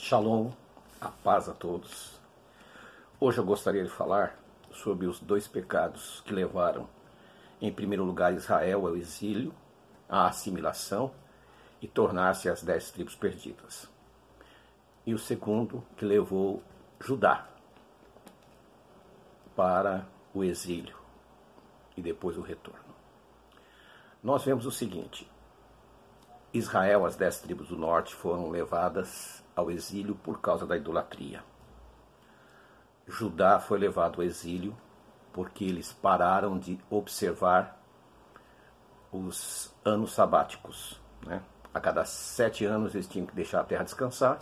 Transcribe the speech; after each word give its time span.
Shalom, 0.00 0.52
a 1.00 1.08
paz 1.08 1.48
a 1.48 1.52
todos. 1.52 2.20
Hoje 3.18 3.38
eu 3.38 3.44
gostaria 3.44 3.82
de 3.82 3.90
falar 3.90 4.38
sobre 4.70 5.08
os 5.08 5.18
dois 5.18 5.48
pecados 5.48 6.22
que 6.24 6.32
levaram, 6.32 6.88
em 7.60 7.72
primeiro 7.72 8.04
lugar, 8.04 8.32
Israel 8.32 8.86
ao 8.86 8.96
exílio, 8.96 9.52
à 10.08 10.28
assimilação 10.28 11.10
e 11.82 11.88
tornar-se 11.88 12.48
as 12.48 12.62
dez 12.62 12.92
tribos 12.92 13.16
perdidas. 13.16 13.90
E 15.04 15.12
o 15.12 15.18
segundo, 15.18 15.84
que 15.96 16.04
levou 16.04 16.62
Judá 17.00 17.48
para 19.56 20.06
o 20.32 20.44
exílio 20.44 20.96
e 21.96 22.00
depois 22.00 22.38
o 22.38 22.40
retorno. 22.40 22.94
Nós 24.22 24.44
vemos 24.44 24.64
o 24.64 24.70
seguinte: 24.70 25.28
Israel, 26.52 27.04
as 27.04 27.16
dez 27.16 27.40
tribos 27.40 27.68
do 27.68 27.76
norte, 27.76 28.14
foram 28.14 28.48
levadas 28.48 29.44
ao 29.54 29.70
exílio 29.70 30.14
por 30.14 30.40
causa 30.40 30.66
da 30.66 30.76
idolatria. 30.76 31.42
Judá 33.06 33.58
foi 33.58 33.78
levado 33.78 34.20
ao 34.20 34.26
exílio 34.26 34.76
porque 35.32 35.64
eles 35.64 35.92
pararam 35.92 36.58
de 36.58 36.78
observar 36.90 37.80
os 39.12 39.74
anos 39.84 40.12
sabáticos. 40.12 41.00
Né? 41.26 41.42
A 41.72 41.80
cada 41.80 42.04
sete 42.04 42.64
anos 42.64 42.94
eles 42.94 43.06
tinham 43.06 43.26
que 43.26 43.34
deixar 43.34 43.60
a 43.60 43.64
terra 43.64 43.84
descansar. 43.84 44.38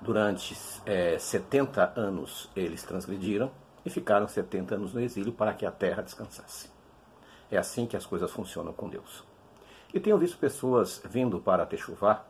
Durante 0.00 0.56
é, 0.84 1.18
70 1.18 1.92
anos 1.96 2.50
eles 2.54 2.82
transgrediram 2.82 3.50
e 3.84 3.90
ficaram 3.90 4.26
70 4.26 4.74
anos 4.74 4.94
no 4.94 5.00
exílio 5.00 5.32
para 5.32 5.54
que 5.54 5.66
a 5.66 5.70
terra 5.70 6.02
descansasse. 6.02 6.70
É 7.50 7.56
assim 7.56 7.86
que 7.86 7.96
as 7.96 8.06
coisas 8.06 8.30
funcionam 8.30 8.72
com 8.72 8.88
Deus. 8.88 9.33
E 9.94 10.00
tenho 10.00 10.18
visto 10.18 10.36
pessoas 10.36 11.00
vindo 11.08 11.38
para 11.38 11.64
Techuvá 11.64 12.24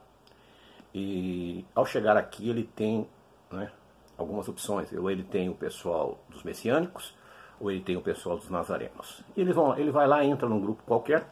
e 0.94 1.64
ao 1.74 1.86
chegar 1.86 2.14
aqui 2.14 2.50
ele 2.50 2.64
tem 2.64 3.08
né, 3.50 3.72
algumas 4.18 4.46
opções. 4.46 4.92
Ou 4.92 5.10
ele 5.10 5.24
tem 5.24 5.48
o 5.48 5.54
pessoal 5.54 6.22
dos 6.28 6.42
messiânicos, 6.42 7.16
ou 7.58 7.70
ele 7.70 7.80
tem 7.80 7.96
o 7.96 8.02
pessoal 8.02 8.36
dos 8.36 8.50
nazarenos. 8.50 9.24
E 9.34 9.40
eles 9.40 9.54
vão, 9.54 9.74
ele 9.78 9.90
vai 9.90 10.06
lá, 10.06 10.22
entra 10.22 10.46
num 10.46 10.60
grupo 10.60 10.82
qualquer, 10.82 11.26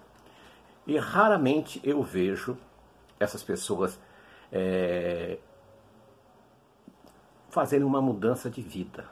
e 0.87 0.97
raramente 0.97 1.83
eu 1.84 2.03
vejo 2.03 2.56
essas 3.21 3.43
pessoas 3.43 4.01
é, 4.51 5.39
fazerem 7.51 7.84
uma 7.84 8.01
mudança 8.01 8.49
de 8.49 8.62
vida. 8.62 9.05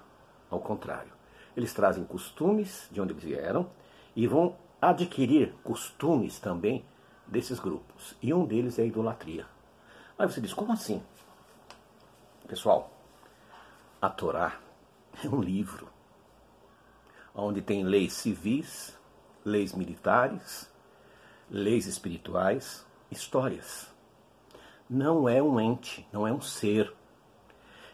Ao 0.51 0.59
contrário, 0.59 1.13
eles 1.55 1.75
trazem 1.75 2.03
costumes 2.03 2.89
de 2.91 2.99
onde 2.99 3.13
eles 3.13 3.23
vieram 3.23 3.69
e 4.17 4.27
vão 4.27 4.57
adquirir 4.81 5.53
costumes 5.63 6.41
também 6.41 6.83
desses 7.31 7.61
grupos. 7.61 8.15
E 8.21 8.35
um 8.35 8.45
deles 8.45 8.79
é 8.79 8.83
a 8.83 8.87
idolatria. 8.87 9.47
Aí 10.19 10.27
você 10.27 10.41
diz, 10.41 10.53
como 10.53 10.73
assim? 10.73 11.03
Pessoal, 12.47 12.91
a 14.03 14.11
Torá 14.11 14.59
é 15.25 15.29
um 15.29 15.41
livro 15.41 15.89
onde 17.35 17.63
tem 17.63 17.85
leis 17.85 18.13
civis, 18.13 18.99
leis 19.45 19.73
militares, 19.73 20.71
leis 21.49 21.87
espirituais, 21.87 22.85
histórias. 23.11 23.89
Não 24.89 25.29
é 25.29 25.41
um 25.41 25.61
ente, 25.61 26.07
não 26.13 26.27
é 26.27 26.33
um 26.33 26.41
ser. 26.41 26.93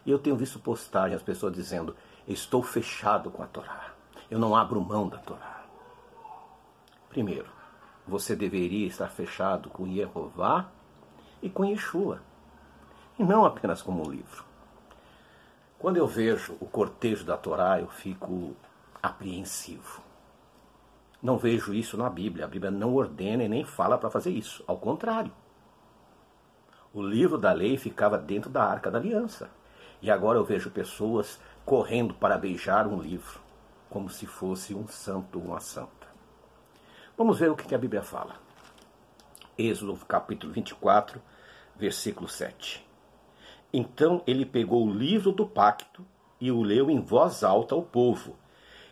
E 0.05 0.11
eu 0.11 0.17
tenho 0.17 0.35
visto 0.35 0.59
postagens, 0.59 1.17
as 1.17 1.23
pessoas 1.23 1.53
dizendo: 1.53 1.95
Estou 2.27 2.63
fechado 2.63 3.29
com 3.29 3.43
a 3.43 3.47
Torá. 3.47 3.93
Eu 4.29 4.39
não 4.39 4.55
abro 4.55 4.81
mão 4.81 5.07
da 5.07 5.17
Torá. 5.17 5.63
Primeiro, 7.09 7.56
você 8.07 8.35
deveria 8.35 8.87
estar 8.87 9.09
fechado 9.09 9.69
com 9.69 9.87
Jeová 9.87 10.69
e 11.41 11.49
com 11.49 11.65
Yeshua, 11.65 12.21
e 13.19 13.23
não 13.23 13.45
apenas 13.45 13.81
como 13.81 14.07
um 14.07 14.11
livro. 14.11 14.45
Quando 15.79 15.97
eu 15.97 16.07
vejo 16.07 16.55
o 16.59 16.65
cortejo 16.65 17.25
da 17.25 17.37
Torá, 17.37 17.79
eu 17.79 17.87
fico 17.87 18.55
apreensivo. 19.01 20.01
Não 21.21 21.37
vejo 21.37 21.73
isso 21.73 21.97
na 21.97 22.09
Bíblia. 22.09 22.45
A 22.45 22.47
Bíblia 22.47 22.71
não 22.71 22.95
ordena 22.95 23.43
e 23.43 23.47
nem 23.47 23.63
fala 23.63 23.97
para 23.97 24.09
fazer 24.09 24.31
isso. 24.31 24.63
Ao 24.67 24.77
contrário. 24.77 25.31
O 26.93 27.01
livro 27.01 27.37
da 27.37 27.51
lei 27.51 27.77
ficava 27.77 28.17
dentro 28.17 28.49
da 28.49 28.63
arca 28.63 28.89
da 28.89 28.97
aliança. 28.97 29.49
E 30.01 30.09
agora 30.09 30.37
eu 30.37 30.43
vejo 30.45 30.69
pessoas 30.69 31.39
correndo 31.65 32.13
para 32.13 32.37
beijar 32.37 32.87
um 32.87 33.01
livro, 33.01 33.39
como 33.89 34.09
se 34.09 34.25
fosse 34.27 34.73
um 34.75 34.87
santo 34.87 35.39
ou 35.39 35.45
uma 35.45 35.59
santa. 35.59 35.96
Vamos 37.17 37.39
ver 37.39 37.49
o 37.49 37.55
que 37.55 37.73
a 37.73 37.79
Bíblia 37.79 38.03
fala. 38.03 38.35
Êxodo 39.57 39.97
capítulo 40.05 40.53
24, 40.53 41.19
versículo 41.75 42.29
7. 42.29 42.87
Então 43.73 44.21
ele 44.27 44.45
pegou 44.45 44.85
o 44.85 44.93
livro 44.93 45.31
do 45.31 45.43
pacto 45.43 46.05
e 46.39 46.51
o 46.51 46.61
leu 46.61 46.91
em 46.91 47.01
voz 47.01 47.43
alta 47.43 47.73
ao 47.73 47.81
povo. 47.81 48.35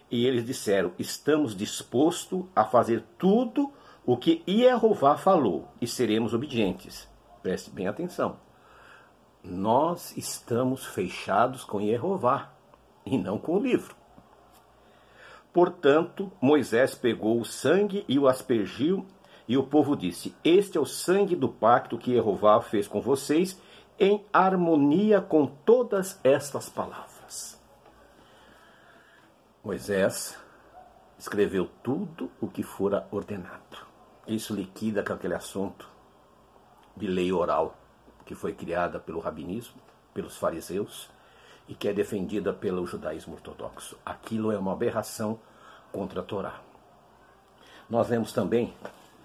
E 0.09 0.25
eles 0.25 0.43
disseram: 0.43 0.91
Estamos 0.97 1.55
dispostos 1.55 2.45
a 2.55 2.65
fazer 2.65 3.03
tudo 3.15 3.71
o 4.03 4.17
que 4.17 4.41
Jeová 4.47 5.17
falou 5.17 5.67
e 5.79 5.85
seremos 5.85 6.33
obedientes. 6.33 7.07
Preste 7.43 7.69
bem 7.69 7.87
atenção. 7.87 8.39
Nós 9.43 10.17
estamos 10.17 10.83
fechados 10.83 11.63
com 11.63 11.79
Jeová 11.79 12.51
e 13.05 13.19
não 13.19 13.37
com 13.37 13.55
o 13.55 13.61
livro. 13.61 13.95
Portanto, 15.55 16.29
Moisés 16.41 16.95
pegou 16.95 17.39
o 17.39 17.45
sangue 17.45 18.03
e 18.09 18.19
o 18.19 18.27
aspergiu 18.27 19.05
e 19.47 19.55
o 19.55 19.63
povo 19.63 19.95
disse: 19.95 20.35
Este 20.43 20.77
é 20.77 20.81
o 20.81 20.85
sangue 20.85 21.33
do 21.33 21.47
pacto 21.47 21.97
que 21.97 22.11
Jeová 22.11 22.61
fez 22.61 22.89
com 22.89 22.99
vocês, 22.99 23.57
em 23.97 24.25
harmonia 24.33 25.21
com 25.21 25.47
todas 25.47 26.19
estas 26.25 26.67
palavras. 26.67 27.57
Moisés 29.63 30.37
escreveu 31.17 31.69
tudo 31.81 32.29
o 32.41 32.49
que 32.49 32.61
fora 32.61 33.07
ordenado. 33.09 33.77
Isso 34.27 34.53
liquida 34.53 35.03
com 35.03 35.13
aquele 35.13 35.35
assunto 35.35 35.89
de 36.97 37.07
lei 37.07 37.31
oral 37.31 37.77
que 38.25 38.35
foi 38.35 38.51
criada 38.51 38.99
pelo 38.99 39.21
rabinismo, 39.21 39.81
pelos 40.13 40.35
fariseus 40.35 41.14
e 41.67 41.73
que 41.73 41.87
é 41.87 41.93
defendida 41.93 42.53
pelo 42.53 42.85
judaísmo 42.85 43.33
ortodoxo. 43.33 43.97
Aquilo 44.05 44.51
é 44.51 44.57
uma 44.57 44.73
aberração 44.73 45.39
contra 45.91 46.21
a 46.21 46.23
Torá. 46.23 46.61
Nós 47.89 48.09
vemos 48.09 48.31
também 48.31 48.73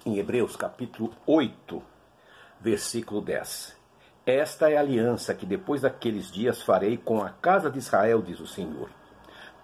em 0.04 0.18
Hebreus 0.18 0.56
capítulo 0.56 1.12
8, 1.26 1.82
versículo 2.60 3.20
10. 3.20 3.76
Esta 4.24 4.70
é 4.70 4.76
a 4.76 4.80
aliança 4.80 5.34
que 5.34 5.46
depois 5.46 5.80
daqueles 5.80 6.30
dias 6.30 6.62
farei 6.62 6.96
com 6.96 7.22
a 7.22 7.30
casa 7.30 7.70
de 7.70 7.78
Israel, 7.78 8.22
diz 8.22 8.38
o 8.38 8.46
Senhor. 8.46 8.90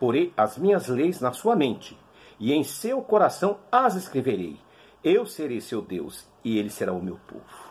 Porei 0.00 0.32
as 0.36 0.58
minhas 0.58 0.88
leis 0.88 1.20
na 1.20 1.32
sua 1.32 1.54
mente, 1.54 1.96
e 2.38 2.52
em 2.52 2.64
seu 2.64 3.00
coração 3.02 3.58
as 3.70 3.94
escreverei. 3.94 4.58
Eu 5.04 5.24
serei 5.24 5.60
seu 5.60 5.80
Deus, 5.80 6.26
e 6.42 6.58
ele 6.58 6.70
será 6.70 6.92
o 6.92 7.02
meu 7.02 7.18
povo. 7.26 7.66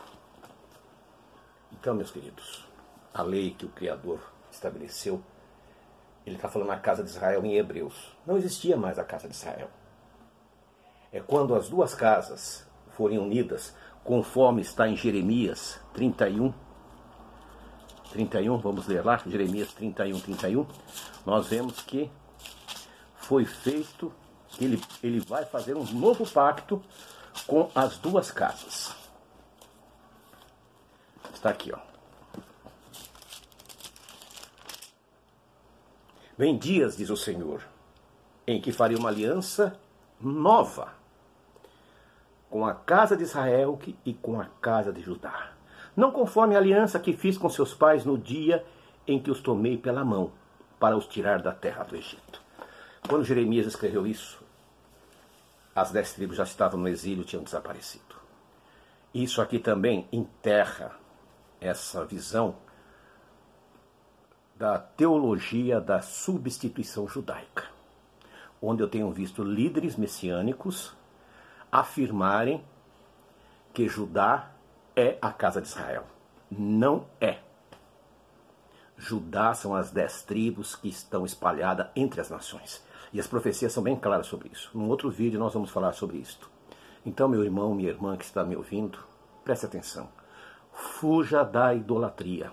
Então, 1.72 1.94
meus 1.94 2.12
queridos, 2.12 2.68
a 3.14 3.22
lei 3.22 3.52
que 3.52 3.66
o 3.66 3.70
Criador 3.70 4.35
estabeleceu, 4.56 5.22
ele 6.26 6.36
está 6.36 6.50
falando 6.50 6.70
na 6.70 6.80
casa 6.80 7.04
de 7.04 7.10
Israel 7.10 7.46
em 7.46 7.56
Hebreus. 7.56 8.16
Não 8.26 8.38
existia 8.38 8.76
mais 8.76 8.98
a 8.98 9.04
casa 9.04 9.28
de 9.28 9.36
Israel 9.36 9.70
é 11.16 11.22
quando 11.22 11.56
as 11.56 11.70
duas 11.70 11.96
casas 11.96 12.68
forem 12.90 13.18
unidas, 13.18 13.74
conforme 14.04 14.62
está 14.62 14.86
em 14.86 14.98
Jeremias 14.98 15.80
31. 15.94 16.54
31, 18.12 18.58
vamos 18.58 18.86
ler 18.86 19.04
lá, 19.04 19.16
Jeremias 19.26 19.72
31, 19.72 20.20
31. 20.20 20.68
Nós 21.26 21.48
vemos 21.48 21.80
que 21.80 22.12
foi 23.16 23.46
feito, 23.46 24.12
ele, 24.60 24.82
ele 25.02 25.22
vai 25.22 25.46
fazer 25.46 25.78
um 25.78 25.86
novo 25.86 26.30
pacto 26.30 26.84
com 27.48 27.72
as 27.74 27.98
duas 27.98 28.30
casas. 28.30 28.94
Está 31.34 31.50
aqui, 31.50 31.74
ó. 31.74 31.95
Vem 36.38 36.58
dias, 36.58 36.98
diz 36.98 37.10
o 37.10 37.16
Senhor, 37.16 37.62
em 38.46 38.60
que 38.60 38.72
farei 38.72 38.98
uma 38.98 39.10
aliança 39.10 39.80
nova 40.20 40.94
com 42.50 42.66
a 42.66 42.74
casa 42.74 43.16
de 43.16 43.24
Israel 43.24 43.80
e 44.06 44.14
com 44.14 44.40
a 44.40 44.46
casa 44.62 44.92
de 44.92 45.02
Judá. 45.02 45.52
Não 45.96 46.12
conforme 46.12 46.56
a 46.56 46.58
aliança 46.58 47.00
que 47.00 47.14
fiz 47.14 47.38
com 47.38 47.50
seus 47.50 47.74
pais 47.74 48.04
no 48.04 48.18
dia 48.18 48.66
em 49.08 49.20
que 49.20 49.32
os 49.32 49.40
tomei 49.40 49.78
pela 49.78 50.04
mão 50.04 50.32
para 50.80 50.98
os 50.98 51.08
tirar 51.08 51.42
da 51.42 51.54
terra 51.54 51.84
do 51.84 51.96
Egito. 51.96 52.42
Quando 53.08 53.24
Jeremias 53.24 53.66
escreveu 53.66 54.06
isso, 54.06 54.44
as 55.74 55.92
dez 55.92 56.14
tribos 56.14 56.38
já 56.38 56.44
estavam 56.44 56.80
no 56.80 56.88
exílio, 56.88 57.24
tinham 57.24 57.44
desaparecido. 57.44 58.16
Isso 59.14 59.42
aqui 59.42 59.60
também 59.60 60.08
enterra 60.12 60.92
essa 61.62 62.04
visão 62.04 62.56
da 64.56 64.80
teologia 64.80 65.82
da 65.82 66.02
substituição 66.02 67.08
judaica, 67.08 67.66
onde 68.62 68.82
eu 68.82 68.88
tenho 68.88 69.12
visto 69.12 69.44
líderes 69.44 69.98
messiânicos 69.98 70.96
afirmarem 71.72 72.64
que 73.74 73.88
Judá 73.90 74.52
é 74.96 75.18
a 75.22 75.32
casa 75.32 75.62
de 75.62 75.68
Israel. 75.68 76.06
Não 76.50 77.06
é. 77.20 77.40
Judá 78.98 79.54
são 79.54 79.76
as 79.76 79.92
dez 79.92 80.24
tribos 80.24 80.74
que 80.74 80.88
estão 80.88 81.26
espalhadas 81.26 81.88
entre 81.94 82.22
as 82.22 82.30
nações. 82.30 82.82
E 83.12 83.20
as 83.20 83.28
profecias 83.28 83.74
são 83.74 83.84
bem 83.84 83.98
claras 83.98 84.28
sobre 84.28 84.50
isso. 84.50 84.72
Num 84.74 84.88
outro 84.88 85.10
vídeo 85.10 85.38
nós 85.38 85.54
vamos 85.54 85.70
falar 85.70 85.92
sobre 85.92 86.18
isto. 86.18 86.50
Então, 87.06 87.28
meu 87.28 87.44
irmão, 87.44 87.76
minha 87.76 87.90
irmã 87.90 88.16
que 88.16 88.24
está 88.24 88.44
me 88.46 88.56
ouvindo, 88.56 89.00
preste 89.44 89.66
atenção. 89.66 90.08
Fuja 90.72 91.44
da 91.44 91.74
idolatria. 91.76 92.52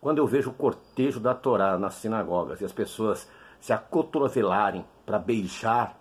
Quando 0.00 0.18
eu 0.18 0.26
vejo 0.26 0.50
o 0.50 0.54
cortejo 0.54 1.20
da 1.20 1.34
Torá 1.34 1.78
nas 1.78 1.94
sinagogas 1.94 2.60
e 2.60 2.64
as 2.64 2.72
pessoas 2.72 3.28
se 3.60 3.72
acotovelarem 3.72 4.84
para 5.04 5.18
beijar, 5.18 5.98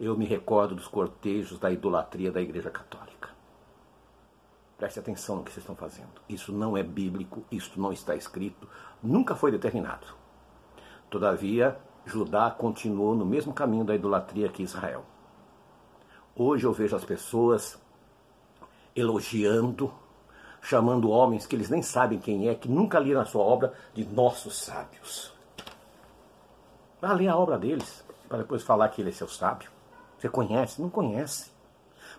eu 0.00 0.16
me 0.16 0.24
recordo 0.24 0.74
dos 0.74 0.88
cortejos 0.88 1.58
da 1.58 1.70
idolatria 1.70 2.32
da 2.32 2.40
Igreja 2.40 2.70
Católica. 2.70 3.30
Preste 4.76 4.98
atenção 4.98 5.36
no 5.36 5.44
que 5.44 5.50
vocês 5.50 5.62
estão 5.62 5.76
fazendo. 5.76 6.20
Isso 6.28 6.52
não 6.52 6.76
é 6.76 6.82
bíblico, 6.82 7.44
isso 7.50 7.80
não 7.80 7.92
está 7.92 8.14
escrito, 8.14 8.68
nunca 9.02 9.36
foi 9.36 9.50
determinado. 9.50 10.06
Todavia, 11.10 11.78
Judá 12.04 12.50
continuou 12.50 13.14
no 13.14 13.24
mesmo 13.24 13.52
caminho 13.52 13.84
da 13.84 13.94
idolatria 13.94 14.48
que 14.48 14.62
Israel. 14.62 15.04
Hoje 16.34 16.64
eu 16.64 16.72
vejo 16.72 16.94
as 16.94 17.04
pessoas 17.04 17.80
elogiando, 18.94 19.92
chamando 20.60 21.10
homens 21.10 21.46
que 21.46 21.56
eles 21.56 21.70
nem 21.70 21.82
sabem 21.82 22.18
quem 22.18 22.48
é, 22.48 22.54
que 22.54 22.68
nunca 22.68 22.98
leram 22.98 23.20
a 23.20 23.24
sua 23.24 23.42
obra, 23.42 23.72
de 23.94 24.04
nossos 24.04 24.58
sábios. 24.58 25.32
Vá 27.00 27.12
ler 27.12 27.28
a 27.28 27.36
obra 27.36 27.58
deles, 27.58 28.04
para 28.28 28.38
depois 28.38 28.62
falar 28.62 28.88
que 28.88 29.00
ele 29.00 29.10
é 29.10 29.12
seu 29.12 29.28
sábio. 29.28 29.70
Você 30.18 30.28
conhece? 30.28 30.82
Não 30.82 30.90
conhece. 30.90 31.50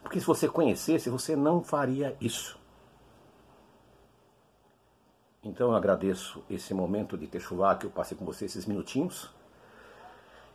Porque 0.02 0.20
se 0.20 0.26
você 0.26 0.48
conhecesse, 0.48 1.10
você 1.10 1.36
não 1.36 1.62
faria 1.62 2.16
isso. 2.22 2.58
Então 5.44 5.72
eu 5.72 5.76
agradeço 5.76 6.44
esse 6.50 6.74
momento 6.74 7.18
de 7.18 7.28
Techuvá 7.28 7.76
que 7.76 7.86
eu 7.86 7.90
passei 7.90 8.18
com 8.18 8.26
você, 8.26 8.46
esses 8.46 8.66
minutinhos. 8.66 9.30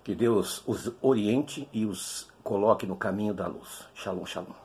Que 0.03 0.15
Deus 0.15 0.63
os 0.67 0.93
oriente 1.01 1.69
e 1.73 1.87
os 1.87 2.29
coloque 2.43 2.87
no 2.87 2.97
caminho 2.97 3.33
da 3.33 3.47
luz. 3.47 3.89
Shalom, 3.95 4.27
shalom. 4.27 4.64